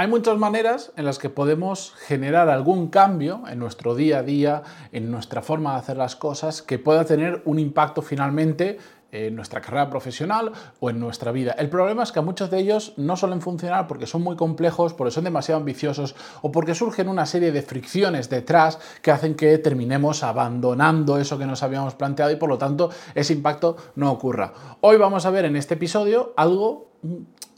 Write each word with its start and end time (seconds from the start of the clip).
Hay 0.00 0.08
muchas 0.08 0.38
maneras 0.38 0.92
en 0.96 1.04
las 1.04 1.18
que 1.18 1.28
podemos 1.28 1.92
generar 2.06 2.48
algún 2.48 2.88
cambio 2.88 3.42
en 3.46 3.58
nuestro 3.58 3.94
día 3.94 4.20
a 4.20 4.22
día, 4.22 4.62
en 4.92 5.10
nuestra 5.10 5.42
forma 5.42 5.72
de 5.72 5.80
hacer 5.80 5.98
las 5.98 6.16
cosas, 6.16 6.62
que 6.62 6.78
pueda 6.78 7.04
tener 7.04 7.42
un 7.44 7.58
impacto 7.58 8.00
finalmente 8.00 8.78
en 9.12 9.36
nuestra 9.36 9.60
carrera 9.60 9.90
profesional 9.90 10.52
o 10.80 10.88
en 10.88 10.98
nuestra 10.98 11.32
vida. 11.32 11.52
El 11.58 11.68
problema 11.68 12.02
es 12.02 12.12
que 12.12 12.22
muchos 12.22 12.50
de 12.50 12.60
ellos 12.60 12.94
no 12.96 13.14
suelen 13.14 13.42
funcionar 13.42 13.86
porque 13.86 14.06
son 14.06 14.22
muy 14.22 14.36
complejos, 14.36 14.94
porque 14.94 15.10
son 15.10 15.24
demasiado 15.24 15.60
ambiciosos 15.60 16.16
o 16.40 16.50
porque 16.50 16.74
surgen 16.74 17.06
una 17.06 17.26
serie 17.26 17.52
de 17.52 17.60
fricciones 17.60 18.30
detrás 18.30 18.78
que 19.02 19.10
hacen 19.10 19.34
que 19.34 19.58
terminemos 19.58 20.22
abandonando 20.22 21.18
eso 21.18 21.36
que 21.36 21.44
nos 21.44 21.62
habíamos 21.62 21.94
planteado 21.94 22.30
y 22.30 22.36
por 22.36 22.48
lo 22.48 22.56
tanto 22.56 22.88
ese 23.14 23.34
impacto 23.34 23.76
no 23.96 24.10
ocurra. 24.10 24.54
Hoy 24.80 24.96
vamos 24.96 25.26
a 25.26 25.30
ver 25.30 25.44
en 25.44 25.56
este 25.56 25.74
episodio 25.74 26.32
algo 26.38 26.88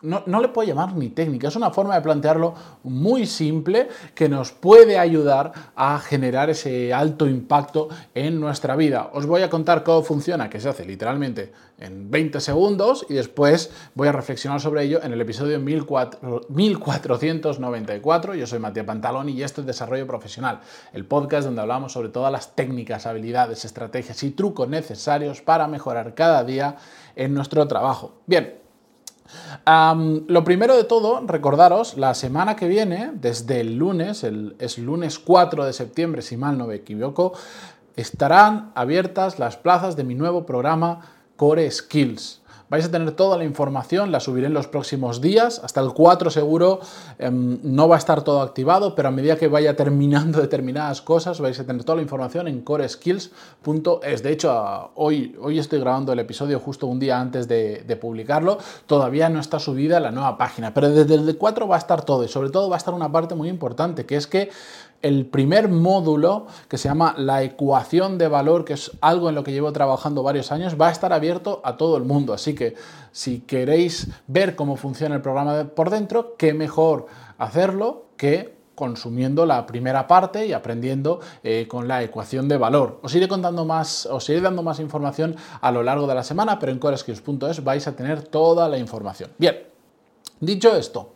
no, 0.03 0.41
le 0.41 0.48
puedo 0.48 0.66
llamar 0.66 0.95
ni 0.95 1.11
técnica, 1.11 1.48
es 1.48 1.57
una 1.57 1.71
forma 1.71 1.95
de 1.95 2.00
plantearlo 2.00 2.55
muy 2.82 3.27
simple 3.27 3.89
que 4.14 4.29
nos 4.29 4.53
puede 4.53 4.99
ayudar 4.99 5.53
a 5.77 6.00
generar 6.00 6.50
ese 6.50 6.93
alto 6.93 7.29
impacto 7.29 7.89
en 8.14 8.41
nuestra 8.41 8.75
vida. 8.77 9.11
Os 9.13 9.27
voy 9.27 9.43
a 9.43 9.50
contar 9.50 9.85
cómo 9.85 10.03
funciona, 10.03 10.50
que 10.50 10.58
se 10.61 10.68
hace 10.68 10.85
literalmente 10.85 11.53
en 11.79 12.11
20 12.11 12.41
segundos 12.41 13.07
y 13.08 13.14
después 13.14 13.71
voy 13.94 14.08
a 14.08 14.13
reflexionar 14.13 14.61
sobre 14.61 14.82
ello 14.85 15.00
en 15.03 15.13
el 15.13 15.21
episodio 15.21 15.61
1494. 15.61 18.35
Yo 18.35 18.46
soy 18.46 18.58
Matías 18.58 18.86
Pantaloni 18.86 19.32
y 19.32 19.43
esto 19.43 19.61
es 19.61 19.66
Desarrollo 19.66 20.07
Profesional, 20.07 20.61
el 20.93 21.05
podcast 21.05 21.44
donde 21.46 21.61
hablamos 21.61 21.93
sobre 21.93 22.08
todas 22.08 22.32
las 22.32 22.57
técnicas, 22.57 23.07
habilidades, 23.07 23.64
estrategias 23.64 24.21
y 24.22 24.30
trucos 24.32 24.69
necesarios 24.69 25.43
para 25.43 25.69
mejorar 25.69 26.14
cada 26.14 26.43
día 26.44 26.77
en 27.14 27.35
nuestro 27.35 27.69
trabajo. 27.69 28.22
Bien, 28.27 28.61
lo 29.64 30.45
primero 30.45 30.77
de 30.77 30.85
todo, 30.85 31.21
recordaros, 31.27 31.96
la 31.96 32.14
semana 32.14 32.56
que 32.56 32.69
viene, 32.69 33.12
desde 33.14 33.61
el 33.61 33.77
lunes, 33.77 34.25
el, 34.25 34.56
es 34.58 34.78
lunes 34.78 35.19
4 35.19 35.64
de 35.64 35.72
septiembre, 35.72 36.22
si 36.22 36.36
mal 36.36 36.58
no 36.58 36.66
me 36.66 36.77
equivoco, 36.77 37.33
estarán 37.97 38.72
abiertas 38.75 39.38
las 39.38 39.56
plazas 39.56 39.97
de 39.97 40.05
mi 40.05 40.14
nuevo 40.14 40.47
programa 40.47 41.00
Core 41.36 41.70
Skills. 41.70 42.41
Vais 42.73 42.87
a 42.87 42.91
tener 42.91 43.11
toda 43.12 43.37
la 43.37 43.45
información, 43.45 44.11
la 44.12 44.19
subiré 44.19 44.47
en 44.47 44.55
los 44.55 44.67
próximos 44.67 45.20
días, 45.20 45.61
hasta 45.62 45.83
el 45.83 45.92
4 45.92 46.31
seguro 46.31 46.81
em, 47.19 47.59
no 47.62 47.87
va 47.87 47.97
a 47.97 47.98
estar 47.98 48.25
todo 48.25 48.41
activado, 48.41 48.95
pero 48.95 49.09
a 49.09 49.11
medida 49.11 49.37
que 49.37 49.47
vaya 49.47 49.77
terminando 49.77 50.41
determinadas 50.47 51.03
cosas 51.03 51.39
vais 51.39 51.61
a 51.61 51.67
tener 51.67 51.84
toda 51.84 51.97
la 51.97 52.03
información 52.03 52.48
en 52.48 52.62
coreskills.es. 52.62 54.23
De 54.23 54.33
hecho, 54.33 54.91
hoy, 54.95 55.37
hoy 55.43 55.59
estoy 55.59 55.81
grabando 55.81 56.15
el 56.15 56.20
episodio 56.20 56.59
justo 56.61 56.87
un 56.87 56.98
día 56.98 57.20
antes 57.20 57.47
de, 57.47 57.84
de 57.87 57.97
publicarlo, 57.97 58.56
todavía 58.87 59.28
no 59.28 59.39
está 59.39 59.59
subida 59.59 60.00
la 60.00 60.11
nueva 60.11 60.39
página, 60.39 60.73
pero 60.73 60.89
desde 60.89 61.17
el 61.17 61.37
4 61.37 61.69
va 61.69 61.77
a 61.77 61.78
estar 61.78 62.06
todo 62.06 62.25
y 62.25 62.28
sobre 62.28 62.48
todo 62.48 62.70
va 62.70 62.77
a 62.77 62.78
estar 62.78 62.95
una 62.95 63.12
parte 63.12 63.34
muy 63.34 63.50
importante, 63.50 64.06
que 64.06 64.17
es 64.17 64.27
que 64.27 64.48
el 65.03 65.27
primer 65.27 65.69
módulo 65.69 66.47
que 66.69 66.78
se 66.78 66.89
llama 66.89 67.14
la 67.19 67.42
ecuación 67.42 68.19
de 68.19 68.28
valor, 68.28 68.64
que 68.64 68.75
es 68.75 68.92
algo 69.00 69.28
en 69.28 69.34
lo 69.34 69.44
que 69.44 69.53
llevo 69.53 69.72
trabajando 69.72 70.22
varios 70.22 70.53
años, 70.53 70.81
va 70.81 70.89
a 70.89 70.92
estar 70.92 71.12
abierto 71.12 71.61
a 71.64 71.77
todo 71.77 71.97
el 71.97 72.05
mundo. 72.05 72.33
Así 72.33 72.55
que 72.55 72.75
si 73.11 73.41
queréis 73.41 74.09
ver 74.27 74.56
cómo 74.56 74.77
funciona 74.77 75.17
el 75.17 75.22
programa 75.22 75.64
por 75.64 75.91
dentro, 75.91 76.36
qué 76.36 76.55
mejor 76.55 77.06
hacerlo 77.39 78.06
que 78.17 78.62
consumiendo 78.75 79.44
la 79.44 79.67
primera 79.67 80.06
parte 80.06 80.47
y 80.47 80.53
aprendiendo 80.53 81.20
eh, 81.42 81.66
con 81.69 81.87
la 81.87 82.03
ecuación 82.03 82.48
de 82.48 82.56
valor. 82.56 83.00
Os 83.03 83.14
iré 83.14 83.28
contando 83.28 83.64
más, 83.64 84.06
os 84.06 84.28
iré 84.31 84.41
dando 84.41 84.62
más 84.62 84.81
información 84.81 85.37
a 85.61 85.70
lo 85.70 85.83
largo 85.83 86.06
de 86.06 86.14
la 86.14 86.22
semana, 86.22 86.59
pero 86.59 86.72
en 86.72 86.78
coreskills.es 86.78 87.62
vais 87.62 87.87
a 87.87 87.94
tener 87.94 88.22
toda 88.22 88.69
la 88.69 88.78
información. 88.78 89.31
Bien, 89.39 89.56
dicho 90.41 90.75
esto, 90.75 91.12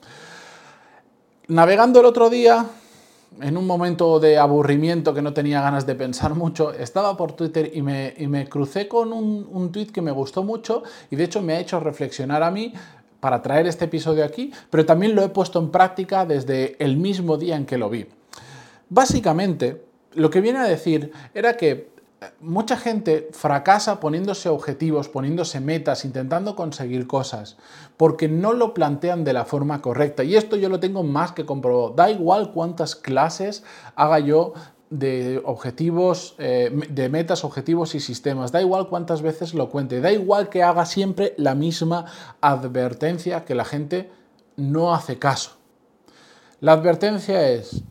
navegando 1.49 2.01
el 2.01 2.07
otro 2.07 2.29
día 2.29 2.67
en 3.41 3.57
un 3.57 3.67
momento 3.67 4.21
de 4.21 4.39
aburrimiento 4.39 5.15
que 5.15 5.23
no 5.23 5.33
tenía 5.33 5.61
ganas 5.61 5.87
de 5.87 5.95
pensar 5.95 6.35
mucho, 6.35 6.73
estaba 6.73 7.17
por 7.17 7.33
Twitter 7.33 7.71
y 7.75 7.83
me, 7.83 8.49
crucé 8.49 8.89
con 8.89 9.13
un, 9.13 9.49
un 9.51 9.73
tweet 9.73 9.87
que 9.87 10.03
me 10.03 10.11
gustó 10.11 10.43
mucho 10.43 10.83
y 11.11 11.17
de 11.17 11.25
hecho 11.25 11.43
me 11.43 11.55
ha 11.55 11.61
hecho 11.61 11.81
reflexionar 11.81 12.43
a 12.43 12.51
mí 12.51 12.73
para 13.21 13.43
traer 13.43 13.67
este 13.67 13.87
episodio 13.87 14.25
aquí, 14.25 14.53
pero 14.71 14.87
también 14.87 15.15
lo 15.15 15.23
he 15.23 15.29
puesto 15.29 15.59
en 15.59 15.71
práctica 15.71 16.27
desde 16.27 16.77
el 16.79 16.97
mismo 16.97 17.37
día 17.37 17.57
en 17.57 17.67
que 17.67 17.79
lo 17.79 17.91
vi. 17.91 18.07
Básicamente, 18.89 19.83
lo 20.15 20.31
que 20.31 20.41
viene 20.41 20.59
a 20.61 20.65
decir 20.65 21.13
era 21.35 21.57
que 21.57 21.96
mucha 22.41 22.77
gente 22.77 23.29
fracasa 23.33 24.01
poniéndose 24.01 24.49
objetivos, 24.49 25.09
poniéndose 25.09 25.61
metas, 25.61 26.05
intentando 26.05 26.57
conseguir 26.57 27.07
cosas, 27.07 27.57
porque 27.97 28.29
no 28.29 28.53
lo 28.53 28.75
plantean 28.75 29.25
de 29.25 29.33
la 29.33 29.45
forma 29.45 29.83
correcta. 29.83 30.25
Y 30.25 30.37
esto 30.37 30.57
yo 30.57 30.69
lo 30.69 30.81
tengo 30.81 31.03
más 31.03 31.33
que 31.33 31.45
comprobado. 31.45 31.91
Da 31.91 32.11
igual 32.11 32.53
cuántas 32.53 32.97
clases 32.97 33.65
haga 33.95 34.19
yo 34.19 34.55
de 34.89 35.43
objetivos, 35.45 36.35
eh, 36.39 36.71
de 36.89 37.09
metas, 37.09 37.45
objetivos 37.45 37.95
y 37.95 38.01
sistemas. 38.01 38.53
Da 38.53 38.61
igual 38.61 38.89
cuántas 38.89 39.21
veces 39.21 39.53
lo 39.53 39.69
cuente. 39.69 40.01
Da 40.01 40.13
igual 40.13 40.49
que 40.49 40.63
haga 40.63 40.87
siempre 40.87 41.35
la 41.37 41.55
misma 41.55 42.07
advertencia 42.41 43.45
que 43.45 43.55
la 43.55 43.65
gente 43.65 44.11
no 44.57 44.95
hace 44.95 45.19
caso. 45.19 45.57
La 46.61 46.73
advertencia 46.73 47.51
es, 47.51 47.83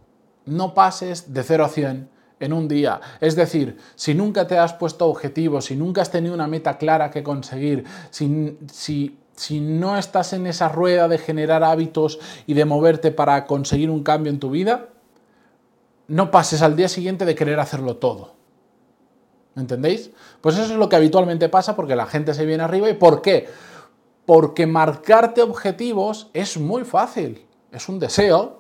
no 0.46 0.74
pases 0.74 1.34
de 1.34 1.44
0 1.44 1.66
a 1.66 1.70
100 1.70 2.15
en 2.40 2.54
un 2.54 2.68
día. 2.68 3.00
Es 3.22 3.36
decir, 3.36 3.78
si 3.96 4.14
nunca 4.14 4.48
te 4.48 4.58
has 4.58 4.74
puesto 4.74 5.08
objetivos, 5.08 5.66
si 5.66 5.76
nunca 5.76 6.02
has 6.02 6.12
tenido 6.12 6.34
una 6.34 6.48
meta 6.48 6.78
clara 6.78 7.12
que 7.12 7.24
conseguir, 7.24 7.86
si, 8.10 8.58
si, 8.72 9.18
si 9.36 9.60
no 9.60 9.98
estás 9.98 10.34
en 10.34 10.48
esa 10.48 10.70
rueda 10.70 11.08
de 11.08 11.18
generar 11.18 11.64
hábitos 11.64 12.20
y 12.46 12.54
de 12.54 12.66
moverte 12.66 13.12
para 13.12 13.46
conseguir 13.46 13.90
un 13.90 14.04
cambio 14.04 14.32
en 14.32 14.40
tu 14.40 14.50
vida, 14.50 14.90
no 16.08 16.32
pases 16.32 16.62
al 16.62 16.76
día 16.76 16.90
siguiente 16.90 17.26
de 17.26 17.36
querer 17.36 17.60
hacerlo 17.60 17.98
todo. 17.98 18.36
¿Me 19.56 19.62
entendéis? 19.62 20.12
Pues 20.42 20.56
eso 20.56 20.66
es 20.66 20.78
lo 20.78 20.90
que 20.90 20.98
habitualmente 20.98 21.50
pasa 21.50 21.76
porque 21.76 21.96
la 21.96 22.06
gente 22.06 22.34
se 22.34 22.46
viene 22.46 22.64
arriba. 22.64 22.90
¿Y 22.90 22.94
por 22.94 23.22
qué? 23.22 23.48
Porque 24.26 24.68
marcarte 24.68 25.42
objetivos 25.42 26.30
es 26.34 26.58
muy 26.58 26.84
fácil. 26.84 27.46
Es 27.72 27.88
un 27.88 28.00
deseo 28.00 28.60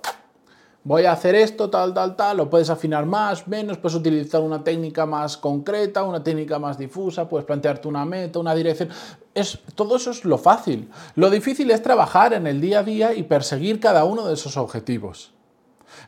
voy 0.85 1.05
a 1.05 1.11
hacer 1.11 1.33
esto, 1.33 1.69
tal, 1.69 1.93
tal, 1.93 2.15
tal, 2.15 2.37
lo 2.37 2.49
puedes 2.49 2.69
afinar 2.69 3.05
más, 3.05 3.47
menos, 3.47 3.77
puedes 3.79 3.95
utilizar 3.95 4.41
una 4.41 4.63
técnica 4.63 5.05
más 5.05 5.35
concreta, 5.35 6.03
una 6.03 6.23
técnica 6.23 6.59
más 6.59 6.77
difusa, 6.77 7.27
puedes 7.27 7.45
plantearte 7.45 7.87
una 7.87 8.05
meta, 8.05 8.39
una 8.39 8.53
dirección. 8.53 8.89
Es, 9.33 9.59
todo 9.73 9.97
eso 9.97 10.11
es 10.11 10.23
lo 10.23 10.37
fácil. 10.37 10.89
Lo 11.15 11.29
difícil 11.31 11.71
es 11.71 11.81
trabajar 11.81 12.33
en 12.33 12.45
el 12.45 12.61
día 12.61 12.79
a 12.79 12.83
día 12.83 13.13
y 13.15 13.23
perseguir 13.23 13.79
cada 13.79 14.05
uno 14.05 14.27
de 14.27 14.35
esos 14.35 14.57
objetivos. 14.57 15.33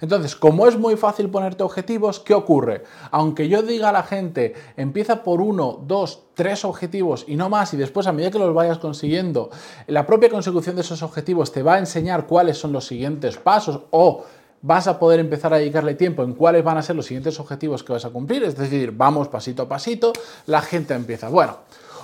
Entonces, 0.02 0.36
como 0.36 0.68
es 0.68 0.78
muy 0.78 0.96
fácil 0.96 1.30
ponerte 1.30 1.64
objetivos, 1.64 2.20
¿qué 2.20 2.34
ocurre? 2.34 2.84
Aunque 3.10 3.48
yo 3.48 3.64
diga 3.64 3.90
a 3.90 3.94
la 3.94 4.04
gente, 4.04 4.54
empieza 4.76 5.24
por 5.24 5.42
uno, 5.42 5.82
dos, 5.88 6.24
tres 6.34 6.66
objetivos 6.66 7.26
y 7.28 7.36
no 7.36 7.50
más, 7.50 7.74
y 7.74 7.78
después 7.78 8.06
a 8.06 8.12
medida 8.12 8.32
que 8.32 8.40
los 8.40 8.54
vayas 8.54 8.78
consiguiendo, 8.78 9.50
la 9.88 10.06
propia 10.06 10.30
consecución 10.30 10.76
de 10.76 10.82
esos 10.82 11.02
objetivos 11.02 11.52
te 11.52 11.64
va 11.64 11.76
a 11.76 11.80
enseñar 11.80 12.28
cuáles 12.28 12.58
son 12.58 12.74
los 12.74 12.86
siguientes 12.86 13.38
pasos 13.38 13.82
o 13.92 14.26
vas 14.62 14.88
a 14.88 15.00
poder 15.00 15.20
empezar 15.20 15.54
a 15.54 15.58
dedicarle 15.58 15.96
tiempo 15.96 16.24
en 16.24 16.34
cuáles 16.34 16.64
van 16.64 16.78
a 16.78 16.82
ser 16.82 16.96
los 16.96 17.06
siguientes 17.06 17.40
objetivos 17.40 17.84
que 17.84 17.94
vas 17.94 18.06
a 18.06 18.10
cumplir, 18.10 18.44
es 18.44 18.58
decir, 18.58 18.92
vamos 18.92 19.28
pasito 19.28 19.64
a 19.64 19.70
pasito, 19.70 20.14
la 20.46 20.62
gente 20.62 20.94
empieza, 20.94 21.30
bueno, 21.30 21.58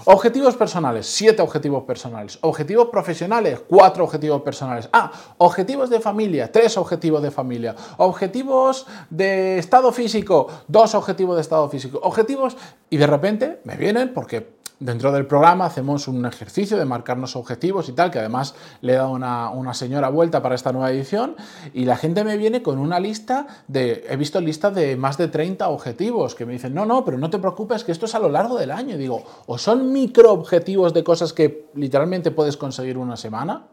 Objetivos 0.06 0.58
personales, 0.58 1.06
siete 1.06 1.42
objetivos 1.42 1.84
personales. 1.84 2.38
Objetivos 2.42 2.90
profesionales, 2.90 3.62
cuatro 3.66 4.04
objetivos 4.04 4.42
personales. 4.42 4.90
Ah, 4.92 5.12
objetivos 5.38 5.90
de 5.90 6.02
familia, 6.02 6.52
tres 6.52 6.78
objetivos 6.78 7.22
de 7.22 7.32
familia. 7.32 7.74
Objetivos 7.98 8.86
de 9.10 9.58
estado 9.58 9.94
físico, 9.94 10.50
dos 10.68 10.94
objetivos 10.94 11.36
de 11.36 11.42
estado 11.42 11.70
físico. 11.70 12.02
Objetivos, 12.04 12.58
y 12.90 12.98
de 12.98 13.08
repente 13.08 13.62
me 13.64 13.78
vienen 13.78 14.14
porque 14.14 14.56
Dentro 14.80 15.12
del 15.12 15.26
programa 15.28 15.66
hacemos 15.66 16.08
un 16.08 16.26
ejercicio 16.26 16.78
de 16.78 16.86
marcarnos 16.86 17.36
objetivos 17.36 17.88
y 17.90 17.94
tal, 17.94 18.12
que 18.12 18.20
además 18.20 18.56
le 18.82 18.94
he 18.94 18.96
dado 18.96 19.12
una, 19.12 19.50
una, 19.50 19.74
señora 19.74 20.10
vuelta 20.10 20.42
para 20.42 20.56
esta 20.56 20.72
nueva 20.72 20.92
edición, 20.92 21.36
y 21.74 21.86
la 21.86 21.96
gente 21.96 22.24
me 22.24 22.38
viene 22.38 22.64
con 22.64 22.80
una 22.80 23.00
lista 23.00 23.48
de, 23.68 24.06
he 24.10 24.18
visto 24.18 24.42
listas 24.42 24.74
de 24.76 24.98
más 24.98 25.18
de 25.18 25.28
30 25.28 25.70
objetivos, 25.70 26.36
que 26.36 26.46
me 26.46 26.54
dicen, 26.54 26.74
no, 26.74 26.86
no, 26.86 27.06
pero 27.06 27.18
no 27.18 27.30
te 27.30 27.40
preocupes, 27.40 27.84
que 27.84 27.92
esto 27.92 28.08
es 28.08 28.16
a 28.16 28.20
lo 28.20 28.30
largo 28.30 28.58
del 28.58 28.72
año. 28.72 28.96
Y 28.96 28.98
digo, 28.98 29.24
o 29.46 29.58
son 29.58 29.94
micro 29.94 30.32
objetivos 30.32 30.94
de 30.94 31.04
cosas 31.04 31.34
que 31.34 31.70
literalmente 31.76 32.32
puedes 32.32 32.58
conseguir 32.58 32.98
una 32.98 33.16
semana, 33.16 33.68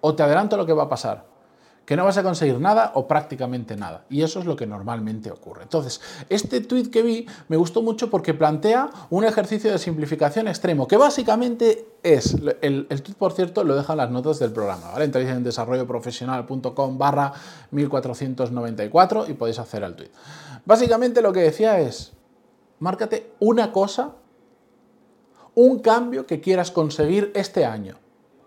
o 0.00 0.14
te 0.14 0.22
adelanto 0.22 0.56
lo 0.56 0.66
que 0.66 0.72
va 0.72 0.84
a 0.84 0.88
pasar 0.88 1.31
que 1.84 1.96
no 1.96 2.04
vas 2.04 2.16
a 2.16 2.22
conseguir 2.22 2.60
nada 2.60 2.92
o 2.94 3.08
prácticamente 3.08 3.76
nada. 3.76 4.04
Y 4.08 4.22
eso 4.22 4.38
es 4.38 4.46
lo 4.46 4.54
que 4.54 4.66
normalmente 4.66 5.30
ocurre. 5.30 5.62
Entonces, 5.64 6.00
este 6.28 6.60
tweet 6.60 6.90
que 6.90 7.02
vi 7.02 7.26
me 7.48 7.56
gustó 7.56 7.82
mucho 7.82 8.08
porque 8.08 8.34
plantea 8.34 8.90
un 9.10 9.24
ejercicio 9.24 9.70
de 9.70 9.78
simplificación 9.78 10.46
extremo, 10.48 10.86
que 10.86 10.96
básicamente 10.96 11.86
es, 12.02 12.34
el, 12.60 12.86
el 12.88 13.02
tweet 13.02 13.16
por 13.16 13.32
cierto 13.32 13.64
lo 13.64 13.74
dejan 13.74 13.96
las 13.96 14.10
notas 14.10 14.38
del 14.38 14.52
programa, 14.52 14.92
¿vale? 14.92 15.04
Entráis 15.04 15.28
en 15.28 15.42
desarrolloprofesional.com 15.42 16.98
barra 16.98 17.32
1494 17.70 19.26
y 19.28 19.32
podéis 19.34 19.58
hacer 19.58 19.82
el 19.82 19.96
tweet. 19.96 20.10
Básicamente 20.64 21.20
lo 21.20 21.32
que 21.32 21.40
decía 21.40 21.80
es, 21.80 22.12
márcate 22.78 23.32
una 23.40 23.72
cosa, 23.72 24.12
un 25.54 25.80
cambio 25.80 26.26
que 26.26 26.40
quieras 26.40 26.70
conseguir 26.70 27.32
este 27.34 27.64
año. 27.64 27.98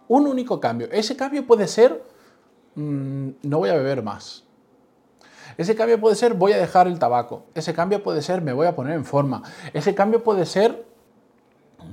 Un 0.07 0.27
único 0.27 0.59
cambio. 0.59 0.87
Ese 0.91 1.15
cambio 1.15 1.45
puede 1.45 1.67
ser 1.67 2.14
mm, 2.75 3.29
no 3.43 3.57
voy 3.57 3.69
a 3.69 3.73
beber 3.75 4.03
más. 4.03 4.43
Ese 5.57 5.75
cambio 5.75 5.99
puede 5.99 6.15
ser 6.15 6.33
voy 6.33 6.51
a 6.51 6.57
dejar 6.57 6.87
el 6.87 6.99
tabaco. 6.99 7.45
Ese 7.53 7.73
cambio 7.73 8.03
puede 8.03 8.21
ser 8.21 8.41
me 8.41 8.53
voy 8.53 8.67
a 8.67 8.75
poner 8.75 8.93
en 8.93 9.05
forma. 9.05 9.43
Ese 9.73 9.95
cambio 9.95 10.23
puede 10.23 10.45
ser 10.45 10.85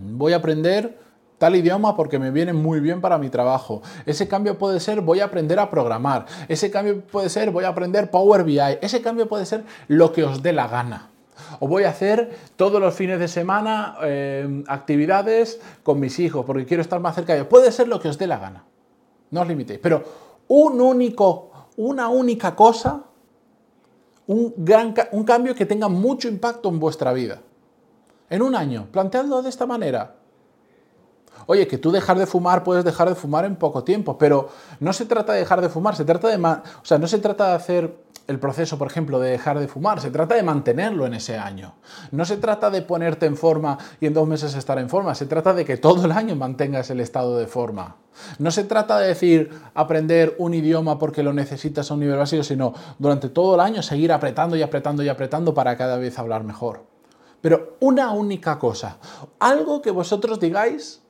voy 0.00 0.32
a 0.32 0.36
aprender 0.36 0.98
tal 1.38 1.56
idioma 1.56 1.96
porque 1.96 2.18
me 2.18 2.30
viene 2.30 2.52
muy 2.52 2.80
bien 2.80 3.00
para 3.00 3.18
mi 3.18 3.28
trabajo. 3.28 3.82
Ese 4.06 4.28
cambio 4.28 4.58
puede 4.58 4.80
ser 4.80 5.00
voy 5.00 5.20
a 5.20 5.24
aprender 5.24 5.58
a 5.58 5.70
programar. 5.70 6.26
Ese 6.48 6.70
cambio 6.70 7.00
puede 7.00 7.28
ser 7.28 7.50
voy 7.50 7.64
a 7.64 7.68
aprender 7.68 8.10
Power 8.10 8.44
BI. 8.44 8.58
Ese 8.80 9.02
cambio 9.02 9.28
puede 9.28 9.46
ser 9.46 9.64
lo 9.88 10.12
que 10.12 10.24
os 10.24 10.42
dé 10.42 10.52
la 10.52 10.68
gana. 10.68 11.10
O 11.60 11.68
voy 11.68 11.84
a 11.84 11.90
hacer 11.90 12.36
todos 12.56 12.80
los 12.80 12.94
fines 12.94 13.18
de 13.18 13.28
semana 13.28 13.96
eh, 14.02 14.64
actividades 14.68 15.60
con 15.82 16.00
mis 16.00 16.18
hijos 16.18 16.44
porque 16.44 16.64
quiero 16.64 16.80
estar 16.80 17.00
más 17.00 17.14
cerca 17.14 17.32
de 17.32 17.40
ellos. 17.40 17.48
Puede 17.48 17.70
ser 17.72 17.88
lo 17.88 18.00
que 18.00 18.08
os 18.08 18.18
dé 18.18 18.26
la 18.26 18.38
gana. 18.38 18.64
No 19.30 19.40
os 19.42 19.48
limitéis. 19.48 19.80
Pero 19.80 20.04
un 20.54 20.80
único, 20.82 21.50
una 21.76 22.08
única 22.10 22.54
cosa 22.54 23.04
un, 24.26 24.52
gran, 24.56 24.94
un 25.12 25.24
cambio 25.24 25.54
que 25.54 25.64
tenga 25.64 25.88
mucho 25.88 26.28
impacto 26.28 26.68
en 26.68 26.78
vuestra 26.78 27.12
vida. 27.14 27.40
En 28.28 28.42
un 28.42 28.54
año, 28.54 28.88
planteadlo 28.92 29.42
de 29.42 29.48
esta 29.48 29.66
manera. 29.66 30.16
Oye, 31.46 31.66
que 31.66 31.78
tú 31.78 31.90
dejar 31.90 32.18
de 32.18 32.26
fumar 32.26 32.62
puedes 32.64 32.84
dejar 32.84 33.08
de 33.08 33.14
fumar 33.14 33.44
en 33.44 33.56
poco 33.56 33.84
tiempo, 33.84 34.16
pero 34.18 34.50
no 34.80 34.92
se 34.92 35.06
trata 35.06 35.32
de 35.32 35.40
dejar 35.40 35.60
de 35.60 35.68
fumar, 35.68 35.96
se 35.96 36.04
trata 36.04 36.28
de, 36.28 36.36
o 36.36 36.84
sea, 36.84 36.98
no 36.98 37.06
se 37.06 37.18
trata 37.18 37.48
de 37.48 37.54
hacer 37.54 37.96
el 38.28 38.38
proceso, 38.38 38.78
por 38.78 38.86
ejemplo, 38.86 39.18
de 39.18 39.30
dejar 39.30 39.58
de 39.58 39.68
fumar, 39.68 40.00
se 40.00 40.10
trata 40.10 40.34
de 40.34 40.42
mantenerlo 40.42 41.06
en 41.06 41.14
ese 41.14 41.36
año. 41.36 41.74
No 42.12 42.24
se 42.24 42.36
trata 42.36 42.70
de 42.70 42.82
ponerte 42.82 43.26
en 43.26 43.36
forma 43.36 43.78
y 44.00 44.06
en 44.06 44.14
dos 44.14 44.28
meses 44.28 44.54
estar 44.54 44.78
en 44.78 44.88
forma, 44.88 45.14
se 45.14 45.26
trata 45.26 45.52
de 45.52 45.64
que 45.64 45.76
todo 45.76 46.04
el 46.04 46.12
año 46.12 46.36
mantengas 46.36 46.90
el 46.90 47.00
estado 47.00 47.36
de 47.36 47.46
forma. 47.46 47.96
No 48.38 48.50
se 48.50 48.64
trata 48.64 48.98
de 48.98 49.08
decir 49.08 49.50
aprender 49.74 50.36
un 50.38 50.54
idioma 50.54 50.98
porque 50.98 51.22
lo 51.22 51.32
necesitas 51.32 51.90
a 51.90 51.94
un 51.94 52.00
nivel 52.00 52.18
básico, 52.18 52.42
sino 52.44 52.74
durante 52.98 53.28
todo 53.28 53.54
el 53.54 53.60
año 53.60 53.82
seguir 53.82 54.12
apretando 54.12 54.56
y 54.56 54.62
apretando 54.62 55.02
y 55.02 55.08
apretando 55.08 55.54
para 55.54 55.76
cada 55.76 55.96
vez 55.96 56.18
hablar 56.18 56.44
mejor. 56.44 56.84
Pero 57.40 57.76
una 57.80 58.12
única 58.12 58.58
cosa, 58.58 58.98
algo 59.40 59.82
que 59.82 59.90
vosotros 59.90 60.38
digáis 60.38 61.01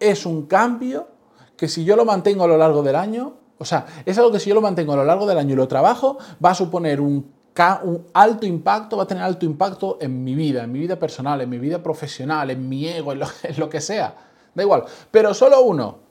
es 0.00 0.26
un 0.26 0.46
cambio 0.46 1.08
que 1.56 1.68
si 1.68 1.84
yo 1.84 1.94
lo 1.94 2.04
mantengo 2.04 2.44
a 2.44 2.46
lo 2.46 2.56
largo 2.56 2.82
del 2.82 2.96
año, 2.96 3.34
o 3.58 3.64
sea, 3.64 3.84
es 4.06 4.16
algo 4.16 4.32
que 4.32 4.40
si 4.40 4.48
yo 4.48 4.54
lo 4.54 4.62
mantengo 4.62 4.94
a 4.94 4.96
lo 4.96 5.04
largo 5.04 5.26
del 5.26 5.36
año 5.36 5.52
y 5.52 5.56
lo 5.56 5.68
trabajo, 5.68 6.16
va 6.42 6.50
a 6.50 6.54
suponer 6.54 7.00
un, 7.00 7.30
alto 8.14 8.46
impacto, 8.46 8.96
va 8.96 9.02
a 9.02 9.06
tener 9.06 9.22
alto 9.22 9.44
impacto 9.44 9.98
en 10.00 10.24
mi 10.24 10.34
vida, 10.34 10.64
en 10.64 10.72
mi 10.72 10.78
vida 10.78 10.98
personal, 10.98 11.42
en 11.42 11.50
mi 11.50 11.58
vida 11.58 11.82
profesional, 11.82 12.50
en 12.50 12.66
mi 12.66 12.88
ego, 12.88 13.12
en 13.12 13.20
lo, 13.58 13.68
que 13.70 13.80
sea. 13.80 14.14
Da 14.54 14.62
igual. 14.62 14.84
Pero 15.10 15.34
solo 15.34 15.60
uno. 15.60 16.10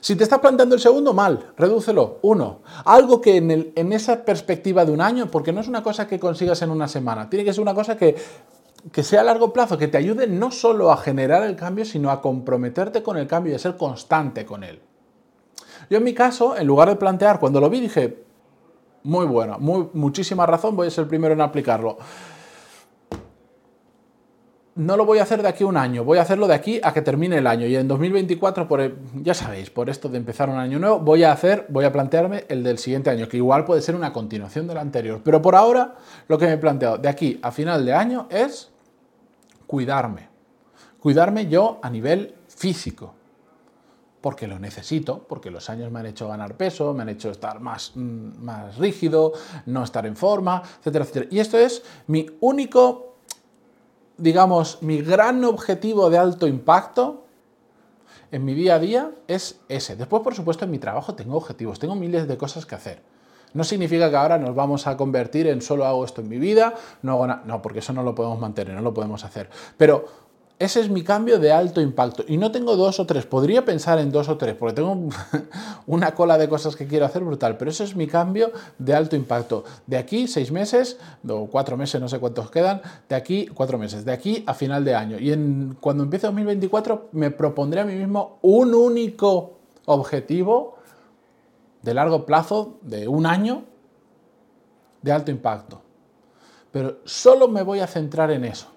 Si 0.00 0.14
te 0.14 0.24
estás 0.24 0.38
planteando 0.38 0.74
el 0.74 0.80
segundo, 0.80 1.14
mal, 1.14 1.52
redúcelo, 1.56 2.18
uno. 2.22 2.60
Algo 2.84 3.20
que 3.20 3.38
en, 3.38 3.72
en, 3.74 3.92
esa 3.92 4.24
perspectiva 4.24 4.84
de 4.84 4.92
un 4.92 5.00
año, 5.00 5.30
porque 5.30 5.52
no 5.52 5.60
es 5.60 5.68
una 5.68 5.82
cosa 5.82 6.06
que 6.06 6.20
consigas 6.20 6.60
en 6.62 6.70
una 6.70 6.86
semana, 6.86 7.30
tiene 7.30 7.44
que 7.44 7.52
ser 7.52 7.62
una 7.62 7.74
cosa 7.74 7.96
que 7.96 8.14
que 8.92 9.02
sea 9.02 9.20
a 9.20 9.24
largo 9.24 9.52
plazo, 9.52 9.78
que 9.78 9.88
te 9.88 9.98
ayude 9.98 10.26
no 10.26 10.50
solo 10.50 10.90
a 10.90 10.96
generar 10.96 11.42
el 11.42 11.56
cambio, 11.56 11.84
sino 11.84 12.10
a 12.10 12.20
comprometerte 12.20 13.02
con 13.02 13.16
el 13.16 13.26
cambio 13.26 13.52
y 13.52 13.56
a 13.56 13.58
ser 13.58 13.76
constante 13.76 14.44
con 14.44 14.64
él. 14.64 14.80
Yo 15.88 15.98
en 15.98 16.04
mi 16.04 16.14
caso, 16.14 16.56
en 16.56 16.66
lugar 16.66 16.88
de 16.88 16.96
plantear, 16.96 17.40
cuando 17.40 17.60
lo 17.60 17.68
vi 17.68 17.80
dije, 17.80 18.22
muy 19.02 19.26
bueno, 19.26 19.58
muy, 19.58 19.88
muchísima 19.92 20.46
razón, 20.46 20.76
voy 20.76 20.88
a 20.88 20.90
ser 20.90 21.02
el 21.02 21.08
primero 21.08 21.34
en 21.34 21.40
aplicarlo. 21.40 21.98
No 24.80 24.96
lo 24.96 25.04
voy 25.04 25.18
a 25.18 25.24
hacer 25.24 25.42
de 25.42 25.48
aquí 25.48 25.62
a 25.62 25.66
un 25.66 25.76
año, 25.76 26.04
voy 26.04 26.16
a 26.16 26.22
hacerlo 26.22 26.48
de 26.48 26.54
aquí 26.54 26.80
a 26.82 26.94
que 26.94 27.02
termine 27.02 27.36
el 27.36 27.46
año. 27.46 27.66
Y 27.66 27.76
en 27.76 27.86
2024, 27.86 28.66
por, 28.66 28.96
ya 29.22 29.34
sabéis, 29.34 29.68
por 29.68 29.90
esto 29.90 30.08
de 30.08 30.16
empezar 30.16 30.48
un 30.48 30.56
año 30.56 30.78
nuevo, 30.78 31.00
voy 31.00 31.22
a 31.22 31.32
hacer, 31.32 31.66
voy 31.68 31.84
a 31.84 31.92
plantearme 31.92 32.46
el 32.48 32.62
del 32.62 32.78
siguiente 32.78 33.10
año, 33.10 33.28
que 33.28 33.36
igual 33.36 33.66
puede 33.66 33.82
ser 33.82 33.94
una 33.94 34.10
continuación 34.10 34.66
del 34.66 34.78
anterior. 34.78 35.20
Pero 35.22 35.42
por 35.42 35.54
ahora, 35.54 35.96
lo 36.28 36.38
que 36.38 36.46
me 36.46 36.54
he 36.54 36.56
planteado 36.56 36.96
de 36.96 37.10
aquí 37.10 37.38
a 37.42 37.52
final 37.52 37.84
de 37.84 37.92
año 37.92 38.26
es 38.30 38.70
cuidarme. 39.66 40.30
Cuidarme 40.98 41.46
yo 41.46 41.78
a 41.82 41.90
nivel 41.90 42.34
físico. 42.48 43.12
Porque 44.22 44.46
lo 44.46 44.58
necesito, 44.58 45.26
porque 45.28 45.50
los 45.50 45.68
años 45.68 45.92
me 45.92 46.00
han 46.00 46.06
hecho 46.06 46.26
ganar 46.26 46.56
peso, 46.56 46.94
me 46.94 47.02
han 47.02 47.10
hecho 47.10 47.30
estar 47.30 47.60
más, 47.60 47.92
mm, 47.96 48.42
más 48.42 48.78
rígido, 48.78 49.34
no 49.66 49.84
estar 49.84 50.06
en 50.06 50.16
forma, 50.16 50.62
etcétera, 50.78 51.04
etcétera. 51.04 51.26
Y 51.30 51.38
esto 51.38 51.58
es 51.58 51.82
mi 52.06 52.24
único, 52.40 53.09
digamos, 54.20 54.82
mi 54.82 55.02
gran 55.02 55.44
objetivo 55.44 56.10
de 56.10 56.18
alto 56.18 56.46
impacto 56.46 57.24
en 58.30 58.44
mi 58.44 58.54
día 58.54 58.76
a 58.76 58.78
día 58.78 59.10
es 59.26 59.60
ese. 59.68 59.96
Después, 59.96 60.22
por 60.22 60.34
supuesto, 60.34 60.64
en 60.64 60.70
mi 60.70 60.78
trabajo 60.78 61.14
tengo 61.14 61.36
objetivos, 61.36 61.78
tengo 61.78 61.94
miles 61.94 62.28
de 62.28 62.36
cosas 62.36 62.66
que 62.66 62.74
hacer. 62.74 63.02
No 63.52 63.64
significa 63.64 64.08
que 64.10 64.16
ahora 64.16 64.38
nos 64.38 64.54
vamos 64.54 64.86
a 64.86 64.96
convertir 64.96 65.48
en 65.48 65.60
solo 65.60 65.84
hago 65.84 66.04
esto 66.04 66.20
en 66.20 66.28
mi 66.28 66.38
vida, 66.38 66.74
no 67.02 67.12
hago 67.12 67.26
nada. 67.26 67.42
No, 67.44 67.60
porque 67.62 67.80
eso 67.80 67.92
no 67.92 68.02
lo 68.04 68.14
podemos 68.14 68.38
mantener, 68.38 68.74
no 68.74 68.82
lo 68.82 68.94
podemos 68.94 69.24
hacer. 69.24 69.50
Pero 69.76 70.04
ese 70.60 70.80
es 70.80 70.90
mi 70.90 71.02
cambio 71.02 71.38
de 71.38 71.52
alto 71.52 71.80
impacto. 71.80 72.22
Y 72.28 72.36
no 72.36 72.52
tengo 72.52 72.76
dos 72.76 73.00
o 73.00 73.06
tres, 73.06 73.24
podría 73.24 73.64
pensar 73.64 73.98
en 73.98 74.12
dos 74.12 74.28
o 74.28 74.36
tres, 74.36 74.54
porque 74.54 74.74
tengo 74.74 75.08
una 75.86 76.14
cola 76.14 76.36
de 76.36 76.50
cosas 76.50 76.76
que 76.76 76.86
quiero 76.86 77.06
hacer 77.06 77.24
brutal, 77.24 77.56
pero 77.56 77.70
ese 77.70 77.84
es 77.84 77.96
mi 77.96 78.06
cambio 78.06 78.52
de 78.78 78.94
alto 78.94 79.16
impacto. 79.16 79.64
De 79.86 79.96
aquí, 79.96 80.28
seis 80.28 80.52
meses, 80.52 80.98
o 81.26 81.46
cuatro 81.46 81.78
meses, 81.78 81.98
no 81.98 82.10
sé 82.10 82.18
cuántos 82.18 82.50
quedan, 82.50 82.82
de 83.08 83.16
aquí, 83.16 83.46
cuatro 83.46 83.78
meses, 83.78 84.04
de 84.04 84.12
aquí 84.12 84.44
a 84.46 84.52
final 84.52 84.84
de 84.84 84.94
año. 84.94 85.16
Y 85.18 85.34
cuando 85.80 86.04
empiece 86.04 86.26
2024 86.26 87.08
me 87.12 87.30
propondré 87.30 87.80
a 87.80 87.86
mí 87.86 87.94
mismo 87.94 88.38
un 88.42 88.74
único 88.74 89.60
objetivo 89.86 90.76
de 91.80 91.94
largo 91.94 92.26
plazo, 92.26 92.76
de 92.82 93.08
un 93.08 93.24
año, 93.24 93.64
de 95.00 95.10
alto 95.10 95.30
impacto. 95.30 95.80
Pero 96.70 96.98
solo 97.06 97.48
me 97.48 97.62
voy 97.62 97.80
a 97.80 97.86
centrar 97.86 98.30
en 98.30 98.44
eso. 98.44 98.68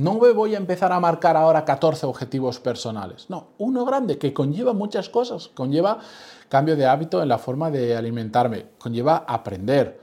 No 0.00 0.14
me 0.14 0.32
voy 0.32 0.54
a 0.54 0.56
empezar 0.56 0.92
a 0.92 0.98
marcar 0.98 1.36
ahora 1.36 1.66
14 1.66 2.06
objetivos 2.06 2.58
personales. 2.58 3.28
No, 3.28 3.48
uno 3.58 3.84
grande 3.84 4.16
que 4.16 4.32
conlleva 4.32 4.72
muchas 4.72 5.10
cosas. 5.10 5.48
Conlleva 5.48 5.98
cambio 6.48 6.74
de 6.74 6.86
hábito 6.86 7.22
en 7.22 7.28
la 7.28 7.36
forma 7.36 7.70
de 7.70 7.94
alimentarme. 7.94 8.68
Conlleva 8.78 9.26
aprender 9.28 10.00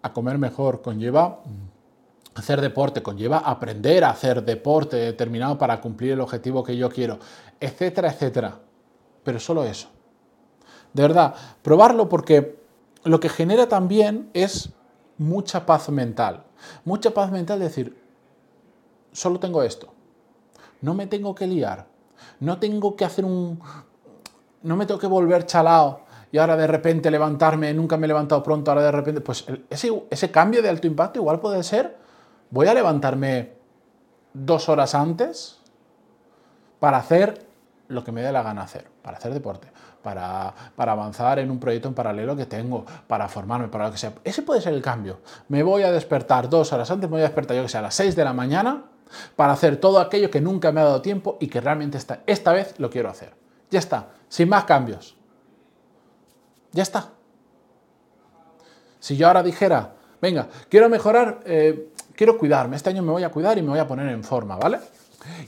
a 0.00 0.14
comer 0.14 0.38
mejor. 0.38 0.80
Conlleva 0.80 1.42
hacer 2.34 2.62
deporte. 2.62 3.02
Conlleva 3.02 3.36
aprender 3.36 4.04
a 4.04 4.10
hacer 4.12 4.42
deporte 4.42 4.96
determinado 4.96 5.58
para 5.58 5.78
cumplir 5.78 6.12
el 6.12 6.22
objetivo 6.22 6.64
que 6.64 6.78
yo 6.78 6.88
quiero. 6.88 7.18
Etcétera, 7.60 8.12
etcétera. 8.12 8.60
Pero 9.24 9.38
solo 9.38 9.64
eso. 9.64 9.88
De 10.94 11.02
verdad, 11.02 11.34
probarlo 11.60 12.08
porque 12.08 12.58
lo 13.02 13.20
que 13.20 13.28
genera 13.28 13.68
también 13.68 14.30
es 14.32 14.70
mucha 15.18 15.66
paz 15.66 15.90
mental. 15.90 16.44
Mucha 16.86 17.10
paz 17.10 17.30
mental 17.30 17.60
decir, 17.60 18.03
solo 19.14 19.40
tengo 19.40 19.62
esto. 19.62 19.88
No 20.82 20.92
me 20.92 21.06
tengo 21.06 21.34
que 21.34 21.46
liar. 21.46 21.86
No 22.40 22.58
tengo 22.58 22.94
que 22.94 23.06
hacer 23.06 23.24
un... 23.24 23.58
No 24.62 24.76
me 24.76 24.84
tengo 24.84 25.00
que 25.00 25.06
volver 25.06 25.46
chalao 25.46 26.04
y 26.30 26.38
ahora 26.38 26.56
de 26.56 26.66
repente 26.66 27.12
levantarme, 27.12 27.72
nunca 27.72 27.96
me 27.96 28.06
he 28.06 28.08
levantado 28.08 28.42
pronto, 28.42 28.70
ahora 28.70 28.82
de 28.82 28.90
repente... 28.90 29.20
Pues 29.20 29.46
ese, 29.70 30.30
cambio 30.32 30.62
de 30.62 30.68
alto 30.68 30.86
impacto 30.86 31.20
igual 31.20 31.38
puede 31.38 31.62
ser, 31.62 31.96
voy 32.50 32.66
a 32.66 32.74
levantarme 32.74 33.52
dos 34.32 34.68
horas 34.68 34.96
antes 34.96 35.60
para 36.80 36.96
hacer 36.96 37.46
lo 37.86 38.02
que 38.02 38.10
me 38.10 38.20
dé 38.20 38.32
la 38.32 38.42
gana 38.42 38.62
hacer, 38.62 38.88
para 39.00 39.18
hacer 39.18 39.32
deporte, 39.32 39.68
para, 40.02 40.52
avanzar 40.76 41.38
en 41.38 41.52
un 41.52 41.60
proyecto 41.60 41.86
en 41.86 41.94
paralelo 41.94 42.34
que 42.34 42.46
tengo, 42.46 42.84
para 43.06 43.28
formarme, 43.28 43.68
para 43.68 43.86
lo 43.86 43.92
que 43.92 43.98
sea. 43.98 44.12
Ese 44.24 44.42
puede 44.42 44.60
ser 44.60 44.74
el 44.74 44.82
cambio. 44.82 45.20
Me 45.48 45.62
voy 45.62 45.84
a 45.84 45.92
despertar 45.92 46.50
dos 46.50 46.72
horas 46.72 46.90
antes, 46.90 47.08
me 47.08 47.14
voy 47.14 47.20
a 47.20 47.28
despertar 47.28 47.56
yo 47.56 47.62
que 47.62 47.68
sea 47.68 47.78
a 47.78 47.84
las 47.84 47.94
seis 47.94 48.16
de 48.16 48.24
la 48.24 48.32
mañana 48.32 48.82
para 49.36 49.52
hacer 49.52 49.76
todo 49.76 50.00
aquello 50.00 50.30
que 50.30 50.40
nunca 50.40 50.72
me 50.72 50.80
ha 50.80 50.84
dado 50.84 51.02
tiempo 51.02 51.36
y 51.40 51.48
que 51.48 51.60
realmente 51.60 51.98
esta, 51.98 52.22
esta 52.26 52.52
vez 52.52 52.74
lo 52.78 52.90
quiero 52.90 53.08
hacer. 53.08 53.32
Ya 53.70 53.78
está, 53.78 54.08
sin 54.28 54.48
más 54.48 54.64
cambios. 54.64 55.16
Ya 56.72 56.82
está. 56.82 57.10
Si 58.98 59.16
yo 59.16 59.26
ahora 59.26 59.42
dijera, 59.42 59.94
venga, 60.20 60.48
quiero 60.68 60.88
mejorar, 60.88 61.40
eh, 61.44 61.90
quiero 62.14 62.38
cuidarme, 62.38 62.76
este 62.76 62.90
año 62.90 63.02
me 63.02 63.12
voy 63.12 63.22
a 63.22 63.30
cuidar 63.30 63.58
y 63.58 63.62
me 63.62 63.68
voy 63.68 63.78
a 63.78 63.86
poner 63.86 64.08
en 64.08 64.24
forma, 64.24 64.56
¿vale? 64.56 64.78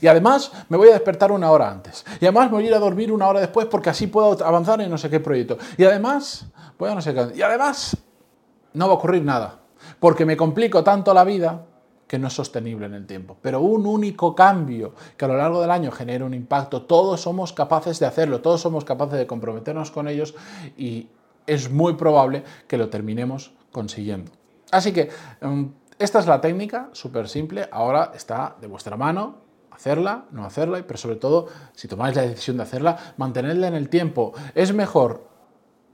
Y 0.01 0.07
además 0.07 0.51
me 0.69 0.77
voy 0.77 0.89
a 0.89 0.93
despertar 0.93 1.31
una 1.31 1.51
hora 1.51 1.69
antes. 1.69 2.05
Y 2.19 2.25
además 2.25 2.45
me 2.45 2.57
voy 2.57 2.65
a 2.65 2.67
ir 2.67 2.73
a 2.73 2.79
dormir 2.79 3.11
una 3.11 3.27
hora 3.27 3.39
después 3.39 3.67
porque 3.67 3.89
así 3.89 4.07
puedo 4.07 4.43
avanzar 4.45 4.81
en 4.81 4.89
no 4.89 4.97
sé 4.97 5.09
qué 5.09 5.19
proyecto. 5.19 5.57
Y 5.77 5.83
además, 5.83 6.45
voy 6.77 6.89
a 6.89 6.95
no 6.95 7.01
sé 7.01 7.13
qué. 7.13 7.31
Y 7.35 7.41
además, 7.41 7.97
no 8.73 8.87
va 8.87 8.93
a 8.93 8.95
ocurrir 8.95 9.23
nada. 9.23 9.59
Porque 9.99 10.25
me 10.25 10.35
complico 10.35 10.83
tanto 10.83 11.13
la 11.13 11.23
vida 11.23 11.65
que 12.07 12.19
no 12.19 12.27
es 12.27 12.33
sostenible 12.33 12.85
en 12.85 12.93
el 12.93 13.05
tiempo. 13.05 13.37
Pero 13.41 13.61
un 13.61 13.85
único 13.85 14.35
cambio 14.35 14.93
que 15.15 15.25
a 15.25 15.27
lo 15.27 15.37
largo 15.37 15.61
del 15.61 15.71
año 15.71 15.91
genere 15.91 16.23
un 16.23 16.33
impacto, 16.33 16.83
todos 16.83 17.21
somos 17.21 17.53
capaces 17.53 17.99
de 17.99 18.05
hacerlo, 18.05 18.41
todos 18.41 18.61
somos 18.61 18.85
capaces 18.85 19.17
de 19.19 19.27
comprometernos 19.27 19.91
con 19.91 20.07
ellos 20.07 20.35
y 20.77 21.07
es 21.45 21.69
muy 21.69 21.93
probable 21.93 22.43
que 22.67 22.77
lo 22.77 22.89
terminemos 22.89 23.51
consiguiendo. 23.71 24.31
Así 24.71 24.91
que 24.91 25.09
em, 25.41 25.71
esta 25.99 26.19
es 26.19 26.27
la 26.27 26.41
técnica, 26.41 26.89
súper 26.93 27.27
simple, 27.27 27.67
ahora 27.71 28.11
está 28.15 28.55
de 28.59 28.67
vuestra 28.67 28.97
mano, 28.97 29.35
hacerla, 29.71 30.25
no 30.31 30.45
hacerla, 30.45 30.83
pero 30.85 30.97
sobre 30.97 31.17
todo, 31.17 31.47
si 31.73 31.87
tomáis 31.87 32.15
la 32.15 32.23
decisión 32.23 32.57
de 32.57 32.63
hacerla, 32.63 33.13
mantenerla 33.17 33.67
en 33.67 33.75
el 33.75 33.89
tiempo. 33.89 34.33
Es 34.55 34.73
mejor 34.73 35.27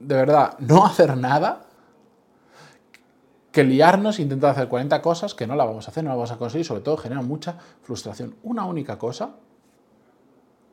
de 0.03 0.15
verdad, 0.15 0.55
no 0.60 0.86
hacer 0.86 1.15
nada 1.17 1.62
que 3.53 3.63
liarnos 3.63 4.17
e 4.17 4.24
intentar 4.24 4.50
hacer 4.50 4.67
40 4.67 5.00
cosas 5.01 5.36
que 5.36 5.45
no 5.45 5.55
la 5.55 5.63
vamos 5.63 5.88
a 5.88 5.91
hacer, 5.91 6.03
no 6.03 6.10
la 6.10 6.15
vamos 6.15 6.31
a 6.31 6.38
conseguir, 6.38 6.65
sobre 6.65 6.81
todo 6.81 6.98
genera 6.98 7.22
mucha 7.22 7.55
frustración. 7.83 8.36
Una 8.41 8.65
única 8.65 8.98
cosa 8.98 9.36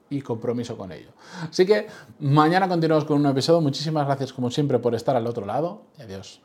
y 0.08 0.22
compromiso 0.22 0.78
con 0.78 0.90
ello. 0.90 1.10
Así 1.42 1.66
que 1.66 1.86
mañana 2.20 2.68
continuamos 2.68 3.04
con 3.04 3.20
un 3.20 3.26
episodio. 3.26 3.60
Muchísimas 3.60 4.06
gracias 4.06 4.32
como 4.32 4.50
siempre 4.50 4.78
por 4.78 4.94
estar 4.94 5.14
al 5.14 5.26
otro 5.26 5.44
lado 5.44 5.82
y 5.98 6.02
adiós. 6.02 6.40